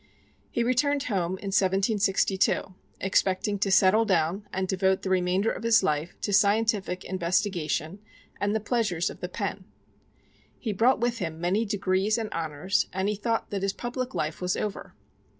He 0.49 0.63
returned 0.63 1.03
home 1.03 1.33
in 1.33 1.53
1762, 1.53 2.73
expecting 2.99 3.59
to 3.59 3.69
settle 3.69 4.03
down 4.03 4.47
and 4.51 4.67
devote 4.67 5.03
the 5.03 5.11
remainder 5.11 5.51
of 5.51 5.61
his 5.61 5.83
life 5.83 6.15
to 6.21 6.33
scientific 6.33 7.05
investigation 7.05 7.99
and 8.39 8.55
the 8.55 8.59
pleasures 8.59 9.11
of 9.11 9.19
the 9.19 9.29
pen. 9.29 9.65
He 10.57 10.73
brought 10.73 10.99
with 10.99 11.19
him 11.19 11.39
many 11.39 11.65
degrees 11.65 12.17
and 12.17 12.33
honors, 12.33 12.87
and 12.91 13.07
he 13.09 13.15
thought 13.15 13.51
that 13.51 13.61
his 13.61 13.73
public 13.73 14.15
life 14.15 14.41
was 14.41 14.57
over. 14.57 14.95